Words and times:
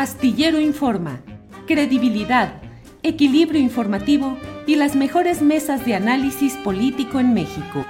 Astillero 0.00 0.58
Informa, 0.58 1.20
credibilidad, 1.66 2.62
equilibrio 3.02 3.60
informativo 3.60 4.38
y 4.66 4.76
las 4.76 4.96
mejores 4.96 5.42
mesas 5.42 5.84
de 5.84 5.94
análisis 5.94 6.54
político 6.64 7.20
en 7.20 7.34
México. 7.34 7.84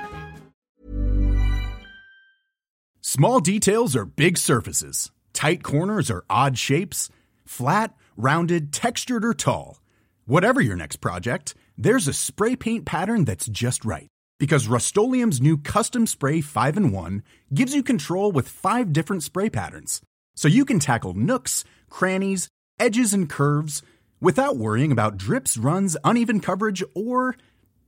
Small 3.00 3.38
details 3.38 3.94
are 3.94 4.04
big 4.04 4.38
surfaces. 4.38 5.12
Tight 5.32 5.62
corners 5.62 6.10
are 6.10 6.24
odd 6.28 6.58
shapes. 6.58 7.10
Flat, 7.44 7.94
rounded, 8.16 8.72
textured, 8.72 9.24
or 9.24 9.32
tall. 9.32 9.78
Whatever 10.26 10.60
your 10.60 10.74
next 10.74 10.96
project, 10.96 11.54
there's 11.78 12.08
a 12.08 12.12
spray 12.12 12.56
paint 12.56 12.84
pattern 12.86 13.24
that's 13.24 13.46
just 13.46 13.84
right. 13.84 14.08
Because 14.40 14.66
Rust 14.66 14.96
new 14.96 15.56
Custom 15.56 16.08
Spray 16.08 16.40
5 16.40 16.76
in 16.76 16.90
1 16.90 17.22
gives 17.54 17.72
you 17.72 17.84
control 17.84 18.32
with 18.32 18.48
five 18.48 18.92
different 18.92 19.22
spray 19.22 19.48
patterns. 19.48 20.02
So 20.36 20.48
you 20.48 20.64
can 20.64 20.78
tackle 20.78 21.14
nooks, 21.14 21.64
crannies, 21.88 22.48
edges, 22.78 23.12
and 23.12 23.28
curves 23.28 23.82
without 24.20 24.56
worrying 24.56 24.92
about 24.92 25.16
drips, 25.16 25.56
runs, 25.56 25.96
uneven 26.04 26.40
coverage, 26.40 26.82
or 26.94 27.36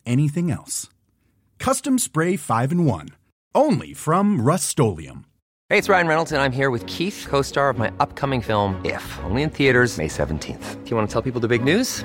anything 0.07 0.51
else. 0.51 0.89
Custom 1.59 1.99
Spray 1.99 2.37
5 2.37 2.73
in 2.73 2.85
1. 2.85 3.09
Only 3.55 3.95
from 3.95 4.41
Rust 4.41 4.79
Hey, 4.79 5.79
it's 5.79 5.89
Ryan 5.89 6.07
Reynolds, 6.07 6.33
and 6.33 6.43
I'm 6.43 6.53
here 6.53 6.71
with 6.71 6.87
Keith, 6.87 7.27
co 7.29 7.43
star 7.43 7.71
of 7.71 7.79
my 7.79 7.93
upcoming 8.01 8.41
film, 8.41 8.81
If, 8.85 9.19
only 9.25 9.43
in 9.43 9.51
theaters, 9.51 9.97
May 9.99 10.09
17th. 10.09 10.85
Do 10.85 10.91
you 10.91 10.97
want 10.97 11.09
to 11.09 11.13
tell 11.13 11.23
people 11.23 11.41
the 11.41 11.49
big 11.49 11.65
news? 11.65 12.05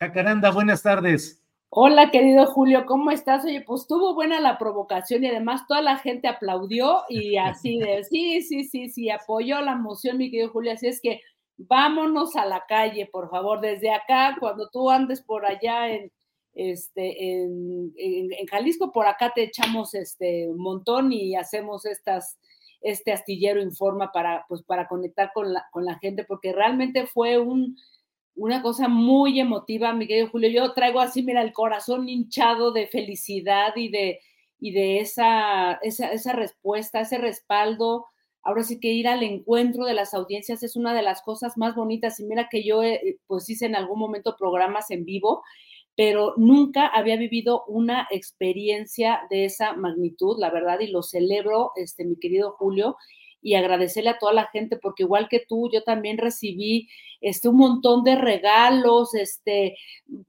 Jacaranda, 0.00 0.50
buenas 0.50 0.82
tardes. 0.82 1.42
Hola, 1.68 2.10
querido 2.10 2.46
Julio, 2.46 2.86
¿cómo 2.86 3.10
estás? 3.10 3.44
Oye, 3.44 3.60
pues 3.60 3.86
tuvo 3.86 4.14
buena 4.14 4.40
la 4.40 4.56
provocación 4.56 5.22
y 5.22 5.26
además 5.26 5.66
toda 5.68 5.82
la 5.82 5.98
gente 5.98 6.26
aplaudió 6.26 7.02
y 7.10 7.36
así 7.36 7.78
de, 7.78 8.02
sí, 8.04 8.40
sí, 8.40 8.64
sí, 8.64 8.88
sí, 8.88 9.10
apoyó 9.10 9.60
la 9.60 9.76
moción, 9.76 10.16
mi 10.16 10.30
querido 10.30 10.48
Julio. 10.48 10.72
Así 10.72 10.86
es 10.86 11.02
que 11.02 11.20
vámonos 11.58 12.34
a 12.34 12.46
la 12.46 12.64
calle, 12.66 13.10
por 13.12 13.28
favor, 13.28 13.60
desde 13.60 13.90
acá, 13.90 14.38
cuando 14.40 14.70
tú 14.70 14.88
andes 14.88 15.20
por 15.20 15.44
allá 15.44 15.90
en, 15.90 16.10
este, 16.54 17.42
en, 17.42 17.92
Jalisco, 18.50 18.92
por 18.92 19.06
acá 19.06 19.32
te 19.34 19.42
echamos 19.42 19.92
este 19.92 20.48
montón 20.56 21.12
y 21.12 21.36
hacemos 21.36 21.84
estas, 21.84 22.38
este 22.80 23.12
astillero 23.12 23.60
informa 23.60 24.10
para, 24.12 24.46
pues, 24.48 24.62
para 24.62 24.88
conectar 24.88 25.30
con 25.34 25.52
la, 25.52 25.66
con 25.70 25.84
la 25.84 25.98
gente, 25.98 26.24
porque 26.24 26.54
realmente 26.54 27.06
fue 27.06 27.38
un 27.38 27.76
una 28.40 28.62
cosa 28.62 28.88
muy 28.88 29.38
emotiva, 29.38 29.92
mi 29.92 30.06
querido 30.06 30.28
Julio. 30.28 30.48
Yo 30.48 30.72
traigo 30.72 31.00
así, 31.00 31.22
mira, 31.22 31.42
el 31.42 31.52
corazón 31.52 32.08
hinchado 32.08 32.72
de 32.72 32.86
felicidad 32.86 33.76
y 33.76 33.90
de, 33.90 34.20
y 34.58 34.72
de 34.72 35.00
esa, 35.00 35.74
esa, 35.82 36.10
esa 36.10 36.32
respuesta, 36.32 37.00
ese 37.00 37.18
respaldo. 37.18 38.06
Ahora 38.42 38.62
sí 38.62 38.80
que 38.80 38.88
ir 38.88 39.08
al 39.08 39.22
encuentro 39.22 39.84
de 39.84 39.92
las 39.92 40.14
audiencias 40.14 40.62
es 40.62 40.74
una 40.74 40.94
de 40.94 41.02
las 41.02 41.20
cosas 41.20 41.58
más 41.58 41.74
bonitas. 41.74 42.18
Y 42.18 42.24
mira 42.24 42.48
que 42.50 42.64
yo, 42.64 42.82
eh, 42.82 43.18
pues 43.26 43.46
hice 43.50 43.66
en 43.66 43.76
algún 43.76 43.98
momento 43.98 44.36
programas 44.38 44.90
en 44.90 45.04
vivo, 45.04 45.42
pero 45.94 46.32
nunca 46.38 46.86
había 46.86 47.16
vivido 47.16 47.64
una 47.66 48.08
experiencia 48.10 49.20
de 49.28 49.44
esa 49.44 49.74
magnitud, 49.74 50.38
la 50.38 50.48
verdad, 50.48 50.80
y 50.80 50.86
lo 50.86 51.02
celebro, 51.02 51.72
este, 51.76 52.06
mi 52.06 52.16
querido 52.16 52.52
Julio 52.52 52.96
y 53.42 53.54
agradecerle 53.54 54.10
a 54.10 54.18
toda 54.18 54.32
la 54.32 54.46
gente, 54.48 54.76
porque 54.76 55.04
igual 55.04 55.28
que 55.28 55.44
tú, 55.48 55.70
yo 55.72 55.82
también 55.82 56.18
recibí 56.18 56.88
este, 57.20 57.48
un 57.48 57.56
montón 57.56 58.04
de 58.04 58.16
regalos, 58.16 59.14
este, 59.14 59.76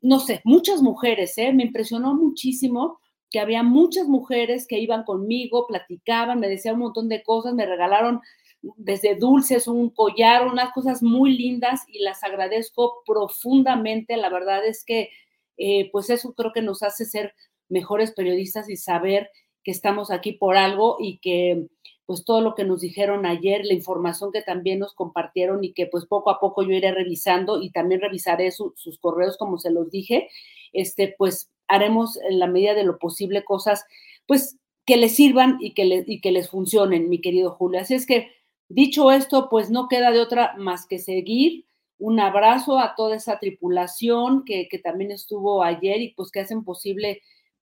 no 0.01 0.19
sé, 0.19 0.41
muchas 0.43 0.81
mujeres, 0.81 1.37
¿eh? 1.37 1.53
me 1.53 1.63
impresionó 1.63 2.13
muchísimo 2.15 2.99
que 3.29 3.39
había 3.39 3.63
muchas 3.63 4.07
mujeres 4.07 4.67
que 4.67 4.79
iban 4.79 5.03
conmigo, 5.03 5.65
platicaban, 5.67 6.39
me 6.39 6.49
decían 6.49 6.75
un 6.75 6.81
montón 6.81 7.07
de 7.07 7.23
cosas, 7.23 7.53
me 7.53 7.65
regalaron 7.65 8.19
desde 8.61 9.15
dulces, 9.15 9.67
un 9.67 9.89
collar, 9.89 10.47
unas 10.47 10.71
cosas 10.73 11.01
muy 11.01 11.35
lindas 11.37 11.81
y 11.87 11.99
las 11.99 12.23
agradezco 12.23 13.01
profundamente. 13.05 14.17
La 14.17 14.29
verdad 14.29 14.65
es 14.65 14.83
que, 14.85 15.09
eh, 15.57 15.89
pues 15.91 16.09
eso 16.09 16.33
creo 16.33 16.51
que 16.53 16.61
nos 16.61 16.83
hace 16.83 17.05
ser 17.05 17.33
mejores 17.69 18.11
periodistas 18.11 18.69
y 18.69 18.75
saber 18.75 19.29
que 19.63 19.71
estamos 19.71 20.11
aquí 20.11 20.33
por 20.33 20.57
algo 20.57 20.97
y 20.99 21.17
que 21.19 21.67
pues 22.05 22.25
todo 22.25 22.41
lo 22.41 22.55
que 22.55 22.65
nos 22.65 22.81
dijeron 22.81 23.25
ayer, 23.25 23.65
la 23.65 23.73
información 23.73 24.31
que 24.31 24.41
también 24.41 24.79
nos 24.79 24.93
compartieron 24.93 25.63
y 25.63 25.71
que 25.71 25.85
pues 25.85 26.05
poco 26.05 26.29
a 26.29 26.39
poco 26.39 26.63
yo 26.63 26.71
iré 26.71 26.91
revisando 26.91 27.61
y 27.61 27.71
también 27.71 28.01
revisaré 28.01 28.51
sus 28.51 28.99
correos 28.99 29.37
como 29.37 29.57
se 29.57 29.71
los 29.71 29.89
dije, 29.89 30.29
este 30.73 31.15
pues 31.17 31.49
haremos 31.67 32.17
en 32.17 32.39
la 32.39 32.47
medida 32.47 32.73
de 32.73 32.83
lo 32.83 32.97
posible 32.97 33.45
cosas 33.45 33.85
pues 34.25 34.57
que 34.85 34.97
les 34.97 35.15
sirvan 35.15 35.57
y 35.61 35.73
que, 35.73 36.03
y 36.05 36.21
que 36.21 36.31
les 36.31 36.49
funcionen, 36.49 37.09
mi 37.09 37.21
querido 37.21 37.51
Julio. 37.51 37.79
Así 37.79 37.93
es 37.93 38.05
que 38.05 38.31
dicho 38.67 39.11
esto, 39.11 39.47
pues 39.49 39.69
no 39.69 39.87
queda 39.87 40.11
de 40.11 40.19
otra 40.19 40.55
más 40.57 40.87
que 40.87 40.99
seguir. 40.99 41.65
Un 41.97 42.19
abrazo 42.19 42.79
a 42.79 42.95
toda 42.95 43.15
esa 43.15 43.39
tripulación 43.39 44.43
que, 44.43 44.67
que 44.67 44.79
también 44.79 45.11
estuvo 45.11 45.63
ayer 45.63 46.01
y 46.01 46.13
pues 46.13 46.31
que 46.31 46.39
hacen 46.39 46.63
posible 46.63 47.21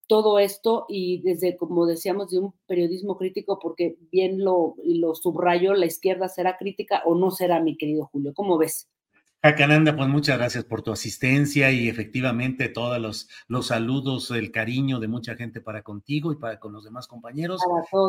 todo 0.09 0.39
esto 0.39 0.87
y 0.89 1.21
desde, 1.21 1.55
como 1.55 1.85
decíamos, 1.85 2.31
de 2.31 2.39
un 2.39 2.53
periodismo 2.65 3.15
crítico, 3.15 3.59
porque 3.59 3.95
bien 4.11 4.43
lo, 4.43 4.73
lo 4.83 5.13
subrayo, 5.13 5.75
la 5.75 5.85
izquierda 5.85 6.27
será 6.27 6.57
crítica 6.57 7.03
o 7.05 7.13
no 7.13 7.29
será, 7.29 7.61
mi 7.61 7.77
querido 7.77 8.07
Julio. 8.11 8.33
¿Cómo 8.33 8.57
ves? 8.57 8.89
Jacananda, 9.41 9.95
pues 9.95 10.09
muchas 10.09 10.37
gracias 10.37 10.65
por 10.65 10.81
tu 10.81 10.91
asistencia 10.91 11.71
y 11.71 11.87
efectivamente 11.87 12.67
todos 12.67 12.99
los, 12.99 13.29
los 13.47 13.67
saludos, 13.67 14.31
el 14.31 14.51
cariño 14.51 14.99
de 14.99 15.07
mucha 15.07 15.35
gente 15.35 15.61
para 15.61 15.81
contigo 15.81 16.33
y 16.33 16.35
para 16.35 16.59
con 16.59 16.73
los 16.73 16.83
demás 16.83 17.07
compañeros. 17.07 17.61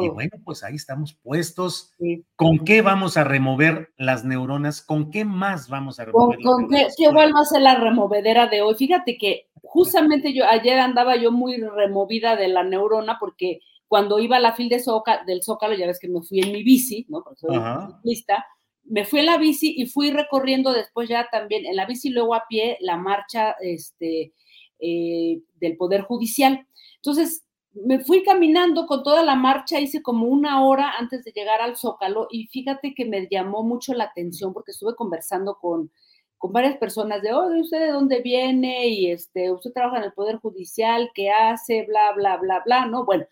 Y 0.02 0.08
bueno, 0.08 0.38
pues 0.44 0.64
ahí 0.64 0.74
estamos 0.74 1.14
puestos. 1.22 1.92
¿Con 2.34 2.58
qué 2.60 2.82
vamos 2.82 3.16
a 3.16 3.22
remover 3.22 3.92
las 3.96 4.24
neuronas? 4.24 4.82
¿Con 4.82 5.10
qué 5.10 5.24
más 5.24 5.68
vamos 5.68 6.00
a 6.00 6.06
remover 6.06 6.40
¿Con, 6.42 6.68
qué, 6.68 6.88
qué 6.96 7.12
vuelva 7.12 7.42
a 7.42 7.44
ser 7.44 7.60
la 7.62 7.76
removedera 7.76 8.48
de 8.48 8.62
hoy? 8.62 8.74
Fíjate 8.74 9.16
que 9.16 9.49
justamente 9.62 10.32
yo 10.32 10.44
ayer 10.46 10.78
andaba 10.78 11.16
yo 11.16 11.32
muy 11.32 11.56
removida 11.56 12.36
de 12.36 12.48
la 12.48 12.62
neurona 12.62 13.18
porque 13.18 13.60
cuando 13.88 14.18
iba 14.18 14.36
a 14.36 14.40
la 14.40 14.54
fila 14.54 14.76
de 14.76 14.82
del 15.26 15.42
Zócalo, 15.42 15.74
ya 15.74 15.86
ves 15.86 15.98
que 15.98 16.08
me 16.08 16.22
fui 16.22 16.40
en 16.40 16.52
mi 16.52 16.62
bici, 16.62 17.06
¿no? 17.08 17.22
Porque 17.24 17.40
soy 17.40 17.56
ciclista 17.96 18.44
me 18.90 19.04
fui 19.04 19.20
en 19.20 19.26
la 19.26 19.38
bici 19.38 19.74
y 19.76 19.86
fui 19.86 20.10
recorriendo 20.10 20.72
después 20.72 21.08
ya 21.08 21.28
también 21.30 21.64
en 21.64 21.76
la 21.76 21.86
bici 21.86 22.08
y 22.08 22.12
luego 22.12 22.34
a 22.34 22.44
pie 22.48 22.76
la 22.80 22.96
marcha 22.96 23.54
este, 23.60 24.32
eh, 24.80 25.40
del 25.60 25.76
Poder 25.76 26.02
Judicial. 26.02 26.66
Entonces, 26.96 27.44
me 27.72 28.00
fui 28.00 28.24
caminando 28.24 28.86
con 28.86 29.04
toda 29.04 29.22
la 29.22 29.36
marcha, 29.36 29.78
hice 29.78 30.02
como 30.02 30.26
una 30.26 30.64
hora 30.64 30.94
antes 30.98 31.22
de 31.22 31.30
llegar 31.30 31.60
al 31.60 31.76
Zócalo 31.76 32.26
y 32.30 32.48
fíjate 32.48 32.94
que 32.94 33.04
me 33.04 33.28
llamó 33.30 33.62
mucho 33.62 33.94
la 33.94 34.04
atención 34.04 34.52
porque 34.52 34.72
estuve 34.72 34.96
conversando 34.96 35.56
con, 35.60 35.92
con 36.40 36.54
varias 36.54 36.78
personas 36.78 37.20
de, 37.20 37.34
oh, 37.34 37.48
¿usted 37.60 37.80
de 37.80 37.92
dónde 37.92 38.22
viene? 38.22 38.88
Y 38.88 39.10
este, 39.10 39.52
usted 39.52 39.72
trabaja 39.74 39.98
en 39.98 40.04
el 40.04 40.14
Poder 40.14 40.36
Judicial, 40.36 41.10
¿qué 41.14 41.30
hace? 41.30 41.84
Bla, 41.84 42.12
bla, 42.12 42.38
bla, 42.38 42.62
bla, 42.64 42.86
¿no? 42.86 43.04
Bueno, 43.04 43.26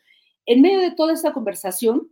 en 0.44 0.60
medio 0.60 0.78
de 0.80 0.90
toda 0.90 1.14
esta 1.14 1.32
conversación, 1.32 2.10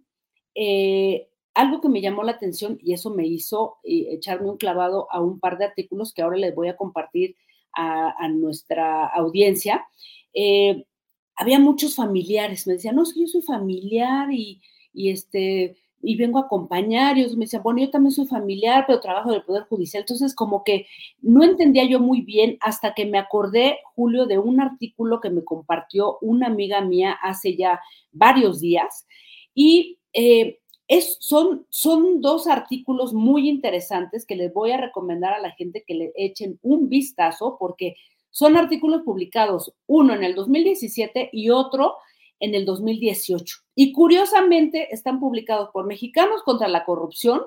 eh, 0.54 1.28
algo 1.52 1.82
que 1.82 1.90
me 1.90 2.00
llamó 2.00 2.22
la 2.22 2.32
atención 2.32 2.78
y 2.82 2.94
eso 2.94 3.10
me 3.10 3.26
hizo 3.26 3.76
eh, 3.84 4.06
echarme 4.12 4.48
un 4.48 4.56
clavado 4.56 5.06
a 5.12 5.20
un 5.20 5.38
par 5.38 5.58
de 5.58 5.66
artículos 5.66 6.14
que 6.14 6.22
ahora 6.22 6.38
les 6.38 6.54
voy 6.54 6.69
a 6.69 6.78
compartir 6.78 7.37
a, 7.75 8.28
nuestra 8.31 9.04
audiencia. 9.04 9.87
Eh, 10.32 10.87
había 11.34 11.58
muchos 11.60 11.94
familiares, 11.94 12.66
me 12.66 12.72
decían, 12.72 12.96
no, 12.96 13.02
es 13.02 13.12
que 13.12 13.20
yo 13.20 13.26
soy 13.26 13.42
familiar 13.42 14.32
y, 14.32 14.62
y 14.94 15.10
este, 15.10 15.76
y 16.02 16.16
vengo 16.16 16.38
a 16.38 16.43
acompañar, 16.43 17.16
y 17.16 17.20
ellos 17.22 17.37
me 17.37 17.44
decían, 17.44 17.62
bueno, 17.62 17.81
yo 17.81 17.90
también 17.90 18.12
soy 18.12 18.26
familiar, 18.26 18.84
pero 18.87 19.00
trabajo 19.00 19.31
en 19.31 19.37
el 19.37 19.43
Poder 19.43 19.64
Judicial, 19.64 20.02
entonces 20.02 20.34
como 20.34 20.62
que 20.64 20.87
no 21.20 21.43
entendía 21.43 21.84
yo 21.84 22.00
muy 22.00 22.20
bien 22.20 22.58
hasta 22.60 22.94
que 22.94 23.06
me 23.06 23.19
acordé, 23.19 23.78
Julio, 23.94 24.26
de 24.26 24.38
un 24.38 24.60
artículo 24.60 25.20
que 25.20 25.31
me 25.31 25.44
compartió 25.44 26.19
una 26.20 26.46
amiga 26.46 26.81
mía 26.81 27.16
hace 27.22 27.56
ya 27.56 27.81
varios 28.12 28.60
días, 28.60 29.06
y 29.54 29.98
eh, 30.12 30.58
es, 30.88 31.16
son, 31.20 31.66
son 31.69 32.20
dos 32.20 32.46
artículos 32.46 33.12
muy 33.12 33.49
interesantes 33.49 34.25
que 34.25 34.37
les 34.37 34.52
voy 34.52 34.70
a 34.70 34.81
recomendar 34.81 35.32
a 35.32 35.40
la 35.40 35.50
gente 35.52 35.82
que 35.87 35.94
le 35.94 36.12
echen 36.14 36.58
un 36.62 36.88
vistazo, 36.88 37.56
porque 37.58 37.96
son 38.31 38.56
artículos 38.56 39.02
publicados, 39.02 39.72
uno 39.87 40.14
en 40.14 40.22
el 40.22 40.34
2017 40.34 41.31
y 41.32 41.50
otro 41.50 41.96
en 42.41 42.55
el 42.55 42.65
2018. 42.65 43.56
Y 43.75 43.93
curiosamente 43.93 44.93
están 44.94 45.21
publicados 45.21 45.71
por 45.73 45.87
Mexicanos 45.87 46.43
contra 46.43 46.69
la 46.69 46.85
Corrupción 46.85 47.43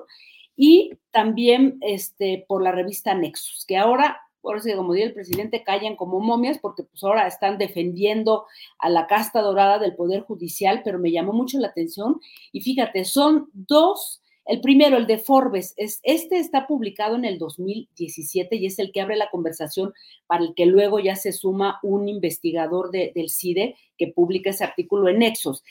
y 0.56 0.92
también 1.10 1.78
este, 1.80 2.44
por 2.46 2.62
la 2.62 2.72
revista 2.72 3.14
Nexus, 3.14 3.64
que 3.66 3.76
ahora, 3.76 4.20
por 4.40 4.56
eso 4.56 4.68
como 4.76 4.92
dice 4.92 5.06
el 5.06 5.14
presidente, 5.14 5.64
callan 5.64 5.96
como 5.96 6.20
momias 6.20 6.58
porque 6.58 6.82
pues 6.82 7.02
ahora 7.02 7.26
están 7.26 7.58
defendiendo 7.58 8.46
a 8.78 8.88
la 8.88 9.06
casta 9.06 9.40
dorada 9.40 9.78
del 9.78 9.96
Poder 9.96 10.22
Judicial, 10.22 10.82
pero 10.84 10.98
me 10.98 11.12
llamó 11.12 11.32
mucho 11.32 11.58
la 11.58 11.68
atención. 11.68 12.20
Y 12.52 12.60
fíjate, 12.60 13.04
son 13.04 13.48
dos 13.52 14.20
el 14.50 14.60
primero, 14.60 14.96
el 14.96 15.06
de 15.06 15.18
Forbes, 15.18 15.74
es, 15.76 16.00
este 16.02 16.40
está 16.40 16.66
publicado 16.66 17.14
en 17.14 17.24
el 17.24 17.38
2017 17.38 18.56
y 18.56 18.66
es 18.66 18.80
el 18.80 18.90
que 18.90 19.00
abre 19.00 19.14
la 19.14 19.30
conversación 19.30 19.92
para 20.26 20.42
el 20.42 20.54
que 20.56 20.66
luego 20.66 20.98
ya 20.98 21.14
se 21.14 21.30
suma 21.30 21.78
un 21.84 22.08
investigador 22.08 22.90
del 22.90 23.30
CIDE 23.30 23.76
que 23.96 24.08
publica 24.08 24.50
ese 24.50 24.64
artículo 24.64 25.08
en 25.08 25.20
Nexos. 25.20 25.62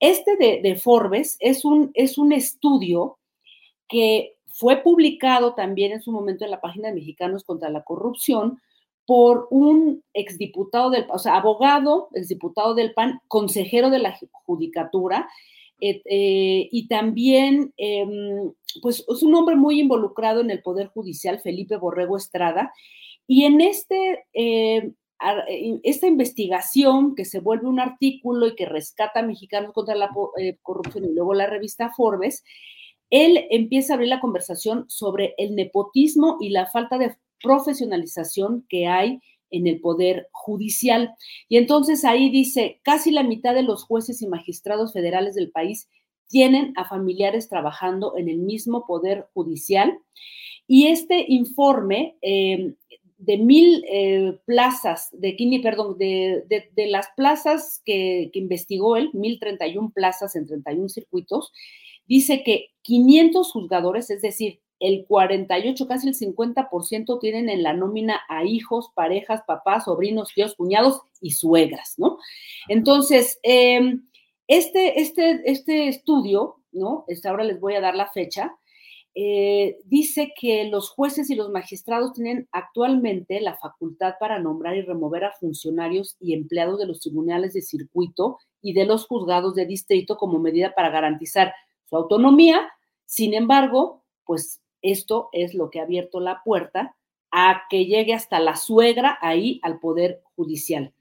Este 0.00 0.38
de, 0.38 0.76
Forbes 0.76 1.36
es 1.40 1.66
un, 1.66 1.90
es 1.92 2.16
un 2.16 2.32
estudio 2.32 3.18
que 3.86 4.36
fue 4.46 4.78
publicado 4.78 5.52
también 5.52 5.92
en 5.92 6.00
su 6.00 6.10
momento 6.10 6.46
en 6.46 6.52
la 6.52 6.62
página 6.62 6.88
de 6.88 6.94
Mexicanos 6.94 7.44
contra 7.44 7.68
la 7.68 7.84
Corrupción 7.84 8.62
por 9.04 9.46
un 9.50 10.02
exdiputado 10.14 10.88
del, 10.88 11.04
o 11.10 11.18
sea, 11.18 11.36
abogado, 11.36 12.08
exdiputado 12.14 12.74
del 12.74 12.94
PAN, 12.94 13.20
consejero 13.28 13.90
de 13.90 13.98
la 13.98 14.18
Judicatura, 14.46 15.28
eh, 15.82 16.68
y 16.70 16.86
también, 16.86 17.72
em, 17.76 18.52
pues 18.80 19.04
es 19.08 19.22
un 19.22 19.34
hombre 19.34 19.56
muy 19.56 19.80
involucrado 19.80 20.40
en 20.40 20.50
el 20.50 20.62
Poder 20.62 20.88
Judicial, 20.88 21.40
Felipe 21.40 21.76
Borrego 21.76 22.16
Estrada, 22.16 22.72
y 23.26 23.44
en 23.44 23.60
este, 23.60 24.24
em, 24.32 24.94
esta 25.82 26.06
investigación 26.06 27.14
que 27.14 27.24
se 27.24 27.40
vuelve 27.40 27.66
un 27.68 27.80
artículo 27.80 28.48
y 28.48 28.54
que 28.54 28.66
rescata 28.66 29.20
a 29.20 29.22
mexicanos 29.24 29.72
contra 29.72 29.94
la 29.94 30.10
eh, 30.38 30.58
corrupción 30.62 31.04
y 31.04 31.14
luego 31.14 31.34
la 31.34 31.46
revista 31.46 31.92
Forbes, 31.96 32.44
él 33.10 33.46
empieza 33.50 33.92
a 33.92 33.96
abrir 33.96 34.08
la 34.08 34.20
conversación 34.20 34.84
sobre 34.88 35.34
el 35.36 35.54
nepotismo 35.54 36.38
y 36.40 36.50
la 36.50 36.66
falta 36.66 36.98
de 36.98 37.16
profesionalización 37.42 38.64
que 38.68 38.86
hay 38.86 39.20
en 39.52 39.66
el 39.66 39.80
Poder 39.80 40.28
Judicial. 40.32 41.14
Y 41.48 41.58
entonces 41.58 42.04
ahí 42.04 42.30
dice, 42.30 42.80
casi 42.82 43.10
la 43.10 43.22
mitad 43.22 43.54
de 43.54 43.62
los 43.62 43.84
jueces 43.84 44.22
y 44.22 44.26
magistrados 44.26 44.92
federales 44.92 45.34
del 45.34 45.50
país 45.50 45.88
tienen 46.28 46.72
a 46.76 46.88
familiares 46.88 47.48
trabajando 47.48 48.16
en 48.16 48.28
el 48.28 48.38
mismo 48.38 48.86
Poder 48.86 49.28
Judicial. 49.34 49.98
Y 50.66 50.86
este 50.86 51.26
informe 51.28 52.16
eh, 52.22 52.74
de 53.18 53.38
mil 53.38 53.84
eh, 53.88 54.38
plazas, 54.46 55.10
de, 55.12 55.36
perdón, 55.62 55.96
de, 55.98 56.44
de, 56.48 56.86
las 56.88 57.06
plazas 57.16 57.80
que, 57.84 58.30
que, 58.32 58.38
investigó 58.40 58.96
él, 58.96 59.10
1031 59.12 59.92
plazas 59.94 60.34
en 60.34 60.46
31 60.46 60.88
circuitos, 60.88 61.52
dice 62.06 62.42
que 62.42 62.70
500 62.82 63.52
juzgadores, 63.52 64.10
es 64.10 64.22
decir, 64.22 64.60
el 64.82 65.06
48, 65.06 65.86
casi 65.86 66.08
el 66.08 66.14
50% 66.14 67.20
tienen 67.20 67.48
en 67.48 67.62
la 67.62 67.72
nómina 67.72 68.20
a 68.28 68.44
hijos, 68.44 68.90
parejas, 68.94 69.42
papás, 69.46 69.84
sobrinos, 69.84 70.32
tíos, 70.34 70.56
cuñados 70.56 71.02
y 71.20 71.30
suegras, 71.30 71.94
¿no? 71.98 72.18
Entonces, 72.68 73.38
em, 73.44 74.08
este, 74.48 75.00
este, 75.00 75.40
este 75.44 75.86
estudio, 75.86 76.56
¿no? 76.72 77.04
Este, 77.06 77.28
ahora 77.28 77.44
les 77.44 77.60
voy 77.60 77.74
a 77.74 77.80
dar 77.80 77.94
la 77.94 78.10
fecha, 78.10 78.56
eh, 79.14 79.78
dice 79.84 80.32
que 80.36 80.64
los 80.64 80.90
jueces 80.90 81.30
y 81.30 81.36
los 81.36 81.50
magistrados 81.50 82.14
tienen 82.14 82.48
actualmente 82.50 83.40
la 83.40 83.56
facultad 83.58 84.14
para 84.18 84.40
nombrar 84.40 84.74
y 84.74 84.82
remover 84.82 85.24
a 85.24 85.32
funcionarios 85.32 86.16
y 86.18 86.34
empleados 86.34 86.80
de 86.80 86.86
los 86.86 87.00
tribunales 87.00 87.52
de 87.52 87.62
circuito 87.62 88.38
y 88.60 88.72
de 88.72 88.84
los 88.84 89.06
juzgados 89.06 89.54
de 89.54 89.66
distrito 89.66 90.16
como 90.16 90.40
medida 90.40 90.74
para 90.74 90.90
garantizar 90.90 91.54
su 91.84 91.96
autonomía. 91.96 92.68
Sin 93.04 93.34
embargo, 93.34 94.02
pues 94.24 94.62
esto 94.82 95.28
es 95.32 95.54
lo 95.54 95.70
que 95.70 95.80
ha 95.80 95.84
abierto 95.84 96.20
la 96.20 96.42
puerta 96.44 96.96
a 97.30 97.62
que 97.70 97.86
llegue 97.86 98.12
hasta 98.12 98.38
la 98.40 98.56
suegra 98.56 99.18
ahí 99.20 99.58
al 99.62 99.80
Poder 99.80 100.22
Judicial. 100.36 100.92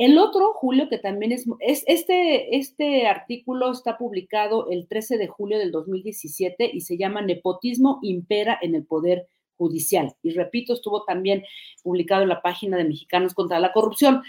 El 0.00 0.16
otro, 0.18 0.54
Julio, 0.54 0.88
que 0.88 0.98
también 0.98 1.30
es, 1.32 1.46
es, 1.58 1.84
este, 1.86 2.56
este 2.56 3.06
artículo 3.06 3.70
está 3.70 3.98
publicado 3.98 4.70
el 4.70 4.88
13 4.88 5.18
de 5.18 5.28
julio 5.28 5.58
del 5.58 5.72
2017 5.72 6.70
y 6.72 6.80
se 6.80 6.96
llama 6.96 7.20
Nepotismo 7.20 7.98
impera 8.02 8.58
en 8.62 8.74
el 8.74 8.86
Poder 8.86 9.26
Judicial. 9.56 10.14
Y 10.22 10.30
repito, 10.30 10.72
estuvo 10.72 11.04
también 11.04 11.44
publicado 11.82 12.22
en 12.22 12.30
la 12.30 12.40
página 12.40 12.78
de 12.78 12.84
Mexicanos 12.84 13.34
contra 13.34 13.60
la 13.60 13.72
Corrupción. 13.72 14.22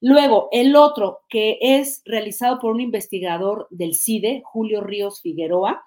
Luego, 0.00 0.48
el 0.52 0.76
otro, 0.76 1.22
que 1.28 1.58
es 1.60 2.02
realizado 2.04 2.60
por 2.60 2.72
un 2.72 2.80
investigador 2.80 3.66
del 3.70 3.96
CIDE, 3.96 4.42
Julio 4.44 4.80
Ríos 4.80 5.22
Figueroa, 5.22 5.82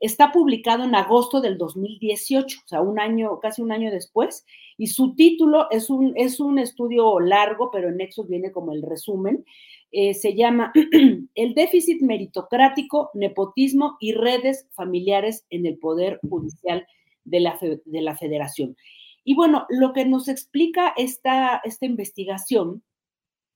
Está 0.00 0.32
publicado 0.32 0.84
en 0.84 0.94
agosto 0.94 1.40
del 1.40 1.58
2018, 1.58 2.60
o 2.64 2.68
sea, 2.68 2.80
un 2.80 2.98
año, 2.98 3.38
casi 3.38 3.60
un 3.60 3.70
año 3.70 3.90
después, 3.90 4.44
y 4.78 4.86
su 4.86 5.14
título 5.14 5.70
es 5.70 5.90
un, 5.90 6.14
es 6.16 6.40
un 6.40 6.58
estudio 6.58 7.20
largo, 7.20 7.70
pero 7.70 7.90
en 7.90 7.98
Nexos 7.98 8.28
viene 8.28 8.50
como 8.50 8.72
el 8.72 8.80
resumen. 8.80 9.44
Eh, 9.92 10.14
se 10.14 10.34
llama 10.34 10.72
El 11.34 11.54
déficit 11.54 12.00
meritocrático, 12.00 13.10
nepotismo 13.12 13.98
y 14.00 14.12
redes 14.12 14.66
familiares 14.72 15.44
en 15.50 15.66
el 15.66 15.78
Poder 15.78 16.18
Judicial 16.28 16.86
de 17.24 17.40
la, 17.40 17.58
de 17.60 18.00
la 18.00 18.16
Federación. 18.16 18.76
Y 19.22 19.34
bueno, 19.34 19.66
lo 19.68 19.92
que 19.92 20.06
nos 20.06 20.28
explica 20.28 20.94
esta, 20.96 21.60
esta 21.64 21.84
investigación, 21.84 22.82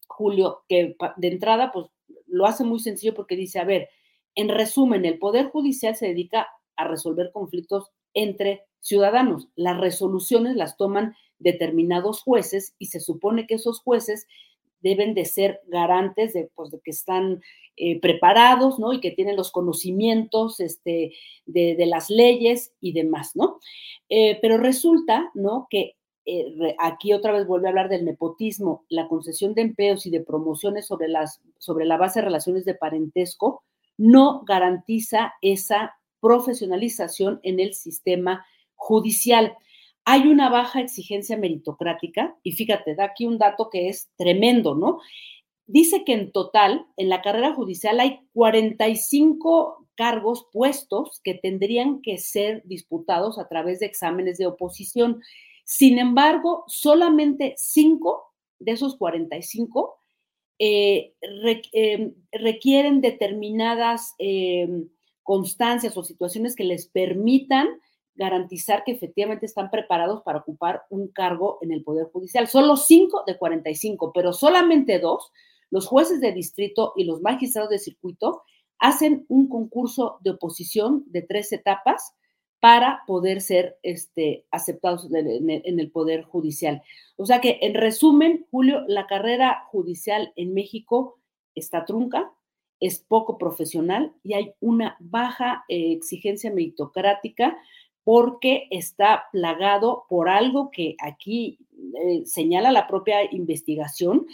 Julio, 0.06 0.64
que 0.68 0.94
de 1.16 1.28
entrada, 1.28 1.72
pues 1.72 1.86
lo 2.26 2.46
hace 2.46 2.64
muy 2.64 2.80
sencillo 2.80 3.14
porque 3.14 3.36
dice, 3.36 3.60
a 3.60 3.64
ver, 3.64 3.88
en 4.34 4.48
resumen, 4.48 5.04
el 5.04 5.18
Poder 5.18 5.50
Judicial 5.50 5.96
se 5.96 6.08
dedica 6.08 6.48
a 6.76 6.88
resolver 6.88 7.30
conflictos 7.32 7.90
entre 8.14 8.64
ciudadanos. 8.80 9.48
Las 9.56 9.78
resoluciones 9.78 10.56
las 10.56 10.76
toman 10.76 11.14
determinados 11.38 12.22
jueces 12.22 12.74
y 12.78 12.86
se 12.86 13.00
supone 13.00 13.46
que 13.46 13.54
esos 13.54 13.80
jueces 13.80 14.26
deben 14.80 15.14
de 15.14 15.24
ser 15.24 15.60
garantes 15.66 16.34
de, 16.34 16.50
pues, 16.54 16.70
que 16.84 16.90
están 16.90 17.40
eh, 17.76 18.00
preparados, 18.00 18.78
¿no? 18.78 18.92
Y 18.92 19.00
que 19.00 19.10
tienen 19.10 19.36
los 19.36 19.50
conocimientos 19.50 20.60
este, 20.60 21.14
de, 21.46 21.86
las 21.86 22.10
leyes 22.10 22.74
y 22.80 22.92
demás, 22.92 23.32
¿no? 23.34 23.58
Eh, 24.10 24.38
pero 24.42 24.58
resulta, 24.58 25.30
¿no? 25.34 25.66
Que 25.70 25.96
eh, 26.26 26.76
aquí 26.78 27.12
otra 27.12 27.32
vez 27.32 27.46
vuelve 27.46 27.66
a 27.66 27.70
hablar 27.70 27.88
del 27.88 28.04
nepotismo, 28.04 28.84
la 28.88 29.08
concesión 29.08 29.54
de 29.54 29.62
empleos 29.62 30.06
y 30.06 30.10
de 30.10 30.20
promociones 30.20 30.86
sobre, 30.86 31.08
las, 31.08 31.40
sobre 31.58 31.86
la 31.86 31.96
base 31.96 32.20
de 32.20 32.26
relaciones 32.26 32.64
de 32.64 32.74
parentesco, 32.74 33.64
no 33.96 34.42
garantiza 34.44 35.34
esa 35.42 35.96
profesionalización 36.20 37.40
en 37.42 37.60
el 37.60 37.74
sistema 37.74 38.46
judicial. 38.74 39.56
Hay 40.04 40.28
una 40.28 40.50
baja 40.50 40.80
exigencia 40.80 41.36
meritocrática 41.36 42.36
y 42.42 42.52
fíjate, 42.52 42.94
da 42.94 43.04
aquí 43.04 43.26
un 43.26 43.38
dato 43.38 43.70
que 43.70 43.88
es 43.88 44.10
tremendo, 44.16 44.74
¿no? 44.74 45.00
Dice 45.66 46.04
que 46.04 46.12
en 46.12 46.32
total, 46.32 46.86
en 46.96 47.08
la 47.08 47.22
carrera 47.22 47.54
judicial 47.54 48.00
hay 48.00 48.20
45 48.34 49.86
cargos 49.94 50.46
puestos 50.52 51.20
que 51.22 51.34
tendrían 51.34 52.02
que 52.02 52.18
ser 52.18 52.62
disputados 52.64 53.38
a 53.38 53.48
través 53.48 53.80
de 53.80 53.86
exámenes 53.86 54.38
de 54.38 54.46
oposición. 54.46 55.22
Sin 55.64 55.98
embargo, 55.98 56.64
solamente 56.66 57.54
5 57.56 58.32
de 58.58 58.72
esos 58.72 58.96
45 58.96 59.98
eh, 60.58 61.14
em, 61.72 62.14
requieren 62.32 63.00
determinadas 63.00 64.14
em, 64.18 64.88
constancias 65.22 65.96
o 65.96 66.04
situaciones 66.04 66.54
que 66.54 66.64
les 66.64 66.86
permitan 66.86 67.68
garantizar 68.14 68.84
que 68.84 68.92
efectivamente 68.92 69.46
están 69.46 69.70
preparados 69.70 70.22
para 70.22 70.38
ocupar 70.38 70.84
un 70.90 71.08
cargo 71.08 71.58
en 71.62 71.72
el 71.72 71.82
Poder 71.82 72.06
Judicial. 72.12 72.46
Solo 72.46 72.76
5 72.76 73.24
de 73.26 73.36
45, 73.36 74.12
pero 74.12 74.32
solamente 74.32 75.00
dos, 75.00 75.32
los 75.70 75.86
jueces 75.86 76.20
de 76.20 76.32
distrito 76.32 76.92
y 76.96 77.04
los 77.04 77.20
magistrados 77.20 77.70
de 77.70 77.78
circuito, 77.78 78.42
hacen 78.78 79.24
un 79.28 79.48
concurso 79.48 80.18
de 80.22 80.30
oposición 80.30 81.04
de 81.06 81.22
tres 81.22 81.52
etapas 81.52 82.14
para 82.64 83.02
poder 83.06 83.42
ser 83.42 83.76
este, 83.82 84.46
aceptados 84.50 85.06
en 85.12 85.50
el, 85.50 85.90
Poder 85.90 86.22
Judicial. 86.22 86.80
O 87.16 87.26
sea 87.26 87.42
que, 87.42 87.58
en 87.60 87.74
resumen, 87.74 88.46
Julio, 88.50 88.84
la 88.88 89.06
carrera 89.06 89.64
judicial 89.70 90.32
en 90.34 90.54
México 90.54 91.20
está 91.54 91.84
trunca, 91.84 92.32
es 92.80 93.00
poco 93.00 93.36
profesional 93.36 94.14
y 94.22 94.32
hay 94.32 94.54
una 94.60 94.96
baja 94.98 95.66
eh, 95.68 95.92
exigencia 95.92 96.50
meritocrática 96.50 97.54
porque 98.02 98.66
está 98.70 99.24
plagado 99.30 100.06
por 100.08 100.30
algo 100.30 100.70
que 100.70 100.96
aquí 101.00 101.58
eh, 102.02 102.22
señala 102.24 102.72
la 102.72 102.86
propia 102.86 103.30
investigación, 103.30 104.26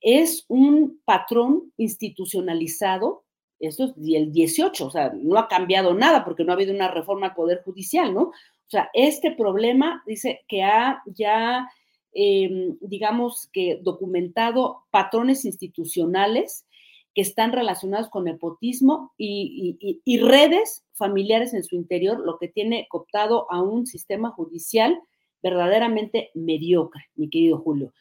es 0.00 0.44
un 0.48 1.00
patrón 1.04 1.72
institucionalizado 1.76 3.25
esto 3.60 3.84
es 3.84 3.92
el 3.96 4.32
18, 4.32 4.86
o 4.86 4.90
sea, 4.90 5.12
no 5.14 5.38
ha 5.38 5.48
cambiado 5.48 5.94
nada 5.94 6.24
porque 6.24 6.44
no 6.44 6.52
ha 6.52 6.54
habido 6.54 6.74
una 6.74 6.90
reforma 6.90 7.28
al 7.28 7.34
Poder 7.34 7.62
Judicial, 7.64 8.12
¿no? 8.12 8.22
O 8.22 8.68
sea, 8.68 8.90
este 8.94 9.30
problema 9.32 10.02
dice 10.06 10.44
que 10.48 10.62
ha 10.62 11.02
ya, 11.06 11.68
em, 12.12 12.76
digamos 12.80 13.48
que 13.52 13.78
documentado 13.82 14.84
patrones 14.90 15.44
institucionales 15.44 16.66
que 17.14 17.22
están 17.22 17.52
relacionados 17.52 18.10
con 18.10 18.24
nepotismo 18.24 19.14
y, 19.16 19.78
y, 20.04 20.18
redes 20.18 20.84
familiares 20.92 21.54
en 21.54 21.64
su 21.64 21.74
interior, 21.74 22.20
lo 22.20 22.38
que 22.38 22.48
tiene 22.48 22.86
cooptado 22.90 23.50
a 23.50 23.62
un 23.62 23.86
sistema 23.86 24.32
judicial 24.32 25.00
verdaderamente 25.42 26.30
mediocre, 26.34 27.04
mi 27.14 27.30
querido 27.30 27.58
Julio. 27.58 27.94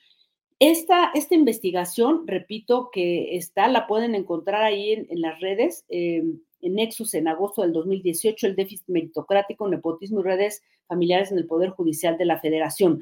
Esta, 0.60 1.12
esta 1.14 1.36
investigación, 1.36 2.26
repito, 2.28 2.90
que 2.92 3.36
está, 3.36 3.68
la 3.68 3.88
pueden 3.88 4.16
encontrar 4.16 4.64
ahí 4.64 4.94
en, 4.94 5.22
las 5.22 5.40
redes, 5.42 5.86
eh, 5.90 6.24
en 6.62 6.76
Nexus 6.76 7.14
en 7.14 7.28
agosto 7.28 7.62
del 7.62 7.74
2018, 7.74 8.48
el 8.48 8.56
déficit 8.56 8.88
meritocrático, 8.88 9.68
nepotismo 9.68 10.22
y 10.22 10.24
redes 10.24 10.64
familiares 10.88 11.32
en 11.32 11.40
el 11.40 11.48
Poder 11.48 11.72
Judicial 11.72 12.18
de 12.18 12.26
la 12.26 12.40
Federación. 12.40 13.02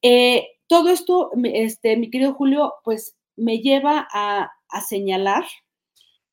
Eh, 0.00 0.48
todo 0.66 0.88
esto, 0.88 1.30
este, 1.44 1.96
mi 1.96 2.10
querido 2.10 2.34
Julio, 2.34 2.74
pues 2.84 3.16
me 3.36 3.58
lleva 3.58 4.06
a, 4.10 4.52
señalar 4.86 5.44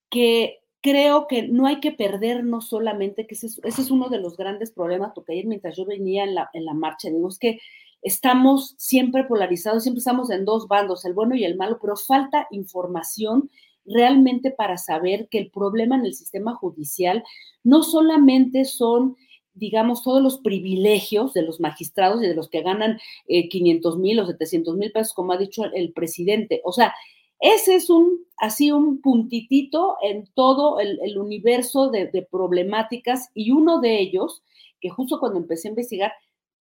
que 0.10 0.60
creo 0.82 1.28
que 1.28 1.48
no 1.48 1.68
hay 1.68 1.80
que 1.80 1.92
perdernos 1.92 2.68
solamente, 2.68 3.28
que 3.28 3.36
ese 3.36 3.48
es, 3.64 3.92
uno 3.92 4.10
de 4.10 4.20
los 4.20 4.38
grandes 4.38 4.72
problemas, 4.72 5.12
porque 5.16 5.34
ayer 5.34 5.46
mientras 5.46 5.76
yo 5.78 5.86
venía 5.86 6.26
en 6.26 6.36
la, 6.36 6.50
en 6.54 6.66
la 6.66 6.74
marcha, 6.74 7.10
digo, 7.10 7.30
es 7.30 7.40
que 7.40 7.60
estamos 8.06 8.76
siempre 8.78 9.24
polarizados, 9.24 9.84
siempre 9.84 10.00
estamos 10.00 10.30
en 10.30 10.46
dos 10.46 10.68
bandos, 10.68 11.04
el 11.06 11.14
bueno 11.14 11.36
y 11.36 11.44
el 11.44 11.58
malo, 11.58 11.80
pero 11.82 11.96
falta 11.96 12.48
información 12.52 13.50
realmente 13.86 14.52
para 14.52 14.78
saber 14.78 15.28
que 15.30 15.40
el 15.40 15.52
problema 15.52 15.96
en 15.96 16.06
el 16.06 16.14
sistema 16.14 16.56
judicial 16.56 17.24
no 17.64 17.84
solamente 17.84 18.66
son 18.66 19.16
digamos, 19.56 20.04
todos 20.04 20.22
los 20.22 20.40
privilegios 20.40 21.34
de 21.34 21.42
los 21.42 21.62
magistrados 21.62 22.22
y 22.22 22.28
de 22.28 22.36
los 22.36 22.50
que 22.50 22.62
ganan 22.62 23.00
500 23.28 23.96
eh, 23.96 23.98
mil 23.98 24.20
o 24.20 24.28
700 24.28 24.76
mil 24.76 24.92
pesos, 24.92 25.14
como 25.14 25.32
ha 25.32 25.38
dicho 25.38 25.64
el 25.74 25.94
presidente. 25.94 26.62
O 26.66 26.74
sea, 26.74 26.94
ese 27.40 27.76
es 27.76 27.90
un, 27.90 28.26
así 28.38 28.72
un 28.72 29.02
puntitito 29.02 29.96
en 30.02 30.28
todo 30.34 30.80
el, 30.80 31.18
universo 31.18 31.90
de, 31.90 32.28
problemáticas 32.30 33.30
y 33.34 33.52
uno 33.52 33.80
de 33.80 34.00
ellos, 34.00 34.44
que 34.82 34.90
justo 34.90 35.20
cuando 35.20 35.40
empecé 35.40 35.70
a 35.70 35.72
investigar, 35.72 36.14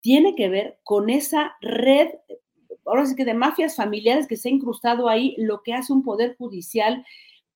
tiene 0.02 0.34
que 0.34 0.48
ver 0.48 0.78
con 0.82 1.08
esa 1.08 1.56
red, 1.62 2.10
ahora 2.84 3.06
sí 3.06 3.14
que 3.14 3.24
de 3.24 3.34
mafias 3.34 3.76
familiares 3.76 4.26
que 4.26 4.36
se 4.36 4.48
ha 4.48 4.52
incrustado 4.52 5.08
ahí, 5.08 5.34
lo 5.38 5.62
que 5.62 5.72
hace 5.72 5.92
un 5.92 6.02
poder 6.02 6.36
judicial 6.36 7.06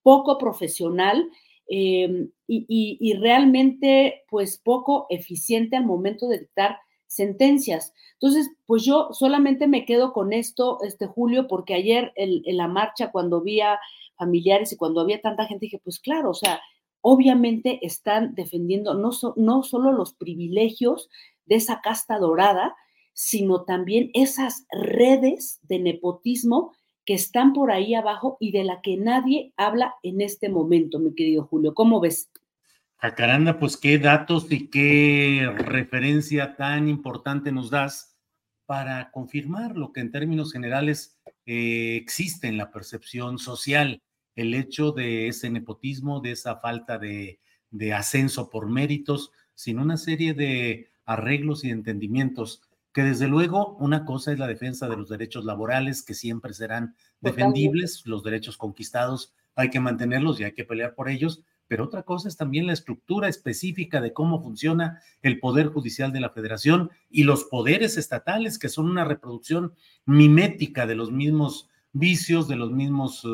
poco 0.02 0.38
profesional 0.38 1.28
em, 1.68 2.30
y, 2.46 3.12
realmente 3.14 4.22
pues 4.30 4.58
poco 4.58 5.06
eficiente 5.10 5.76
al 5.76 5.84
momento 5.84 6.28
de 6.28 6.38
dictar 6.38 6.78
sentencias. 7.08 7.92
Entonces, 8.14 8.48
pues 8.66 8.84
yo 8.84 9.08
solamente 9.12 9.66
me 9.66 9.84
quedo 9.84 10.12
con 10.12 10.32
esto, 10.32 10.78
este 10.82 11.06
Julio, 11.06 11.48
porque 11.48 11.74
ayer 11.74 12.12
en, 12.14 12.42
la 12.56 12.68
marcha, 12.68 13.10
cuando 13.10 13.42
vi 13.42 13.60
a 13.60 13.80
familiares 14.16 14.72
y 14.72 14.76
cuando 14.76 15.00
había 15.00 15.20
tanta 15.20 15.46
gente, 15.46 15.66
dije, 15.66 15.80
pues 15.82 15.98
claro, 15.98 16.30
o 16.30 16.34
sea, 16.34 16.60
obviamente 17.00 17.80
están 17.82 18.34
defendiendo 18.36 18.94
no 18.94 19.62
solo 19.62 19.92
los 19.92 20.14
privilegios 20.14 21.08
de 21.46 21.56
esa 21.56 21.80
casta 21.80 22.18
dorada, 22.18 22.76
sino 23.12 23.64
también 23.64 24.10
esas 24.12 24.66
redes 24.70 25.58
de 25.62 25.78
nepotismo 25.78 26.72
que 27.06 27.14
están 27.14 27.52
por 27.52 27.70
ahí 27.70 27.94
abajo 27.94 28.36
y 28.40 28.52
de 28.52 28.64
la 28.64 28.80
que 28.82 28.96
nadie 28.96 29.52
habla 29.56 29.94
en 30.02 30.20
este 30.20 30.48
momento, 30.48 30.98
mi 30.98 31.14
querido 31.14 31.46
Julio. 31.46 31.72
¿Cómo 31.72 32.00
ves? 32.00 32.30
Jacaranda, 32.98 33.58
pues 33.58 33.76
qué 33.76 33.98
datos 33.98 34.50
y 34.50 34.68
qué 34.68 35.48
referencia 35.56 36.56
tan 36.56 36.88
importante 36.88 37.52
nos 37.52 37.70
das 37.70 38.16
para 38.66 39.12
confirmar 39.12 39.76
lo 39.76 39.92
que 39.92 40.00
en 40.00 40.10
términos 40.10 40.52
generales 40.52 41.18
eh, 41.46 41.96
existe 41.96 42.48
en 42.48 42.56
la 42.56 42.72
percepción 42.72 43.38
social, 43.38 44.02
el 44.34 44.52
hecho 44.54 44.90
de 44.90 45.28
ese 45.28 45.48
nepotismo, 45.48 46.20
de 46.20 46.32
esa 46.32 46.56
falta 46.56 46.98
de 46.98 47.38
ascenso 47.94 48.50
por 48.50 48.68
méritos, 48.68 49.30
sin 49.54 49.78
una 49.78 49.96
serie 49.96 50.34
de 50.34 50.90
arreglos 51.06 51.64
y 51.64 51.70
entendimientos, 51.70 52.62
que 52.92 53.02
desde 53.02 53.28
luego 53.28 53.76
una 53.78 54.04
cosa 54.04 54.32
es 54.32 54.38
la 54.38 54.46
defensa 54.46 54.88
de 54.88 54.96
los 54.96 55.08
derechos 55.08 55.44
laborales, 55.44 56.02
que 56.02 56.14
siempre 56.14 56.52
serán 56.52 56.94
defendibles, 57.20 58.02
los 58.04 58.22
derechos 58.22 58.56
conquistados 58.56 59.34
hay 59.54 59.70
que 59.70 59.80
mantenerlos 59.80 60.38
y 60.38 60.44
hay 60.44 60.52
que 60.52 60.64
pelear 60.64 60.94
por 60.94 61.08
ellos, 61.08 61.42
pero 61.68 61.84
otra 61.84 62.02
cosa 62.02 62.28
es 62.28 62.36
también 62.36 62.66
la 62.66 62.72
estructura 62.72 63.28
específica 63.28 64.00
de 64.00 64.12
cómo 64.12 64.40
funciona 64.40 65.00
el 65.22 65.40
Poder 65.40 65.68
Judicial 65.68 66.12
de 66.12 66.20
la 66.20 66.30
Federación 66.30 66.90
y 67.10 67.24
los 67.24 67.44
poderes 67.44 67.96
estatales, 67.96 68.58
que 68.58 68.68
son 68.68 68.88
una 68.88 69.04
reproducción 69.04 69.74
mimética 70.04 70.86
de 70.86 70.94
los 70.94 71.10
mismos 71.10 71.68
vicios, 71.92 72.46
de 72.46 72.56
los 72.56 72.70
mismos 72.70 73.26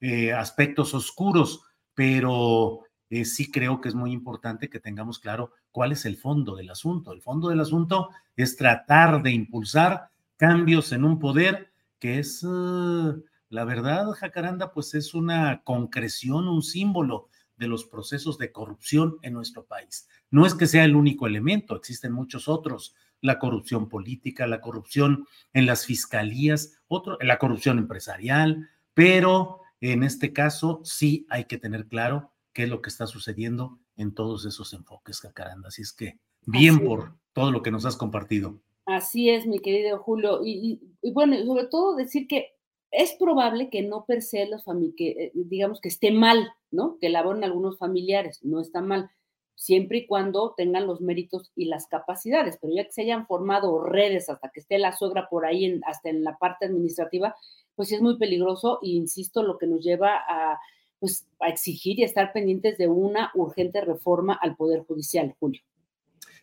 eh, 0.00 0.32
aspectos 0.32 0.94
oscuros, 0.94 1.62
pero 1.94 2.80
eh, 3.10 3.24
sí 3.24 3.50
creo 3.50 3.80
que 3.80 3.88
es 3.88 3.94
muy 3.94 4.12
importante 4.12 4.68
que 4.68 4.80
tengamos 4.80 5.18
claro 5.18 5.52
cuál 5.70 5.92
es 5.92 6.04
el 6.04 6.16
fondo 6.16 6.56
del 6.56 6.70
asunto. 6.70 7.12
El 7.12 7.22
fondo 7.22 7.48
del 7.48 7.60
asunto 7.60 8.10
es 8.34 8.56
tratar 8.56 9.22
de 9.22 9.30
impulsar 9.30 10.10
cambios 10.36 10.92
en 10.92 11.04
un 11.04 11.18
poder 11.18 11.72
que 11.98 12.18
es, 12.18 12.42
uh, 12.42 13.22
la 13.48 13.64
verdad, 13.64 14.10
Jacaranda, 14.12 14.72
pues 14.72 14.94
es 14.94 15.14
una 15.14 15.62
concreción, 15.62 16.48
un 16.48 16.62
símbolo 16.62 17.28
de 17.56 17.68
los 17.68 17.84
procesos 17.84 18.36
de 18.38 18.52
corrupción 18.52 19.16
en 19.22 19.32
nuestro 19.32 19.64
país. 19.64 20.08
No 20.30 20.44
es 20.44 20.54
que 20.54 20.66
sea 20.66 20.84
el 20.84 20.94
único 20.94 21.26
elemento, 21.26 21.74
existen 21.74 22.12
muchos 22.12 22.48
otros, 22.48 22.94
la 23.22 23.38
corrupción 23.38 23.88
política, 23.88 24.46
la 24.46 24.60
corrupción 24.60 25.26
en 25.54 25.64
las 25.64 25.86
fiscalías, 25.86 26.78
otro, 26.86 27.16
la 27.20 27.38
corrupción 27.38 27.78
empresarial, 27.78 28.68
pero 28.92 29.60
en 29.80 30.02
este 30.02 30.32
caso 30.32 30.80
sí 30.84 31.26
hay 31.30 31.44
que 31.44 31.58
tener 31.58 31.86
claro 31.86 32.32
qué 32.56 32.62
es 32.62 32.70
lo 32.70 32.80
que 32.80 32.88
está 32.88 33.06
sucediendo 33.06 33.78
en 33.98 34.14
todos 34.14 34.46
esos 34.46 34.72
enfoques, 34.72 35.20
Jacaranda. 35.20 35.68
Así 35.68 35.82
es 35.82 35.92
que 35.92 36.18
bien 36.46 36.82
por 36.82 37.12
todo 37.34 37.50
lo 37.50 37.62
que 37.62 37.70
nos 37.70 37.84
has 37.84 37.98
compartido. 37.98 38.62
Así 38.86 39.28
es, 39.28 39.46
mi 39.46 39.58
querido 39.58 39.98
Julio. 39.98 40.40
Y, 40.42 40.80
bueno, 41.12 41.36
sobre 41.44 41.66
todo 41.66 41.94
decir 41.96 42.26
que 42.26 42.54
es 42.90 43.14
probable 43.20 43.68
que 43.68 43.82
no 43.82 44.06
per 44.06 44.22
se 44.22 44.46
los 44.46 44.64
que 44.96 45.08
eh, 45.10 45.32
digamos 45.34 45.82
que 45.82 45.90
esté 45.90 46.12
mal, 46.12 46.48
¿no? 46.70 46.96
Que 46.98 47.10
laboren 47.10 47.44
algunos 47.44 47.76
familiares, 47.76 48.42
no 48.42 48.62
está 48.62 48.80
mal, 48.80 49.10
siempre 49.54 49.98
y 49.98 50.06
cuando 50.06 50.54
tengan 50.56 50.86
los 50.86 51.02
méritos 51.02 51.52
y 51.56 51.66
las 51.66 51.86
capacidades, 51.88 52.56
pero 52.58 52.72
ya 52.74 52.84
que 52.84 52.92
se 52.92 53.02
hayan 53.02 53.26
formado 53.26 53.84
redes 53.84 54.30
hasta 54.30 54.48
que 54.48 54.60
esté 54.60 54.78
la 54.78 54.96
suegra 54.96 55.28
por 55.28 55.44
ahí, 55.44 55.78
hasta 55.86 56.08
en 56.08 56.24
la 56.24 56.38
parte 56.38 56.64
administrativa, 56.64 57.36
pues 57.74 57.92
es 57.92 58.00
muy 58.00 58.16
peligroso 58.16 58.78
e 58.82 58.88
insisto, 58.88 59.42
lo 59.42 59.58
que 59.58 59.66
nos 59.66 59.84
lleva 59.84 60.16
a 60.26 60.58
pues 60.98 61.26
a 61.40 61.48
exigir 61.48 61.98
y 61.98 62.04
estar 62.04 62.32
pendientes 62.32 62.78
de 62.78 62.88
una 62.88 63.30
urgente 63.34 63.80
reforma 63.80 64.34
al 64.34 64.56
Poder 64.56 64.80
Judicial, 64.80 65.34
Julio. 65.38 65.62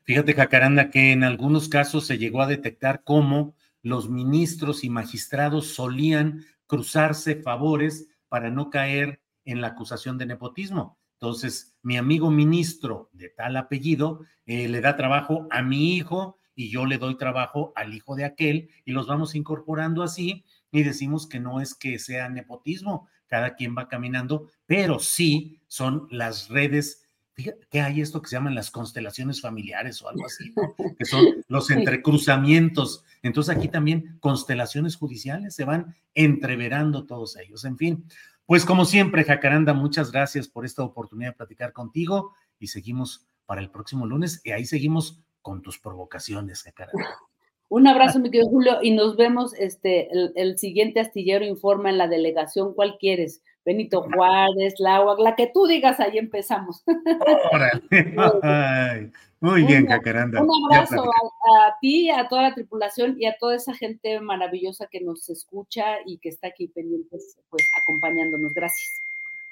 Fíjate, 0.03 0.33
Jacaranda, 0.33 0.89
que 0.89 1.12
en 1.12 1.24
algunos 1.24 1.69
casos 1.69 2.05
se 2.05 2.17
llegó 2.17 2.41
a 2.41 2.48
detectar 2.48 3.03
cómo 3.03 3.55
los 3.81 4.10
ministros 4.10 4.83
y 4.83 4.89
magistrados 4.89 5.67
solían 5.67 6.45
cruzarse 6.67 7.36
favores 7.36 8.07
para 8.27 8.50
no 8.50 8.69
caer 8.69 9.22
en 9.45 9.62
la 9.62 9.67
acusación 9.67 10.17
de 10.17 10.25
nepotismo. 10.25 10.98
Entonces, 11.19 11.77
mi 11.81 11.98
amigo 11.98 12.31
ministro 12.31 13.10
de 13.13 13.29
tal 13.29 13.55
apellido 13.55 14.25
eh, 14.45 14.67
le 14.67 14.81
da 14.81 14.95
trabajo 14.95 15.48
a 15.51 15.62
mi 15.62 15.95
hijo 15.95 16.38
y 16.55 16.69
yo 16.69 16.86
le 16.86 16.98
doy 16.98 17.17
trabajo 17.17 17.72
al 17.75 17.93
hijo 17.93 18.15
de 18.15 18.25
aquel 18.25 18.69
y 18.86 18.91
los 18.91 19.07
vamos 19.07 19.36
incorporando 19.36 20.03
así 20.03 20.43
y 20.72 20.83
decimos 20.83 21.27
que 21.27 21.39
no 21.39 21.62
es 21.62 21.75
que 21.75 22.00
sea 22.00 22.29
nepotismo, 22.29 23.07
cada 23.27 23.56
quien 23.56 23.75
va 23.77 23.88
caminando, 23.88 24.50
pero 24.65 25.00
sí 25.00 25.62
son 25.68 26.08
las 26.12 26.50
redes 26.50 27.03
Fíjate 27.36 27.65
que 27.68 27.82
hay 27.82 28.00
esto 28.00 28.22
que 28.22 28.30
se 28.30 28.36
llaman 28.36 28.53
las 28.53 28.70
constelaciones 28.70 29.42
familiares 29.42 30.01
o 30.01 30.10
algo 30.10 30.25
así, 30.25 30.53
¿no? 30.56 30.75
que 30.98 31.06
son 31.06 31.25
los 31.48 31.72
entrecruzamientos. 31.72 33.03
Entonces 33.24 33.56
aquí 33.56 33.70
también 33.70 34.18
constelaciones 34.20 34.96
judiciales 34.96 35.56
se 35.56 35.65
van 35.65 35.96
entreverando 36.13 37.06
todos 37.06 37.36
ellos. 37.38 37.65
En 37.65 37.77
fin, 37.77 38.06
pues 38.46 38.65
como 38.65 38.86
siempre, 38.86 39.24
Jacaranda, 39.24 39.74
muchas 39.74 40.12
gracias 40.12 40.48
por 40.48 40.63
esta 40.63 40.84
oportunidad 40.84 41.32
de 41.32 41.38
platicar 41.38 41.74
contigo 41.74 42.34
y 42.60 42.68
seguimos 42.68 43.25
para 43.48 43.62
el 43.62 43.72
próximo 43.72 44.06
lunes 44.06 44.42
y 44.44 44.51
ahí 44.51 44.65
seguimos 44.65 45.24
con 45.42 45.63
tus 45.63 45.80
provocaciones, 45.80 46.62
Jacaranda. 46.62 47.03
Un 47.74 47.88
abrazo, 47.88 48.20
mi 48.20 48.30
querido 48.30 48.51
Julio, 48.51 48.77
y 48.84 48.92
nos 48.92 49.18
vemos 49.18 49.56
este, 49.56 50.08
el, 50.12 50.60
siguiente 50.60 51.00
astillero 51.00 51.44
informa 51.44 51.89
en 51.89 51.98
la 51.98 52.08
delegación. 52.08 52.75
¿Cuál 52.75 52.98
quieres? 53.00 53.42
Benito 53.65 54.06
Juárez, 54.13 54.75
la 54.77 55.03
la 55.18 55.36
que 55.36 55.50
tú 55.51 55.65
digas, 55.65 56.00
ahí 56.00 56.20
empezamos. 56.20 56.84
muy 59.39 59.63
bien, 59.63 59.88
Jacaranda. 59.88 60.44
Un 60.44 60.72
abrazo 60.72 61.01
a, 61.01 61.75
ti, 61.82 62.12
a 62.12 62.27
toda 62.27 62.44
la 62.44 62.53
tripulación 62.53 63.15
y 63.18 63.25
a 63.25 63.36
toda 63.39 63.56
esa 63.56 63.74
gente 63.74 64.20
maravillosa 64.20 64.86
que 64.86 65.01
nos 65.01 65.27
escucha 65.32 65.96
y 66.06 66.20
que 66.20 66.30
está 66.30 66.50
aquí 66.50 66.68
pendientes, 66.68 67.39
pues 67.50 67.68
acompañándonos. 67.82 68.53
Gracias. 68.53 69.01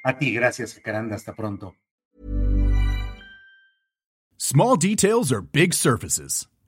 A 0.04 0.16
ti, 0.16 0.32
gracias, 0.32 0.76
Jacaranda. 0.76 1.16
Hasta 1.16 1.34
pronto. 1.34 1.74
Small 4.38 4.78
details 4.78 5.32
are 5.32 5.42
big 5.42 5.74
surfaces. 5.74 6.51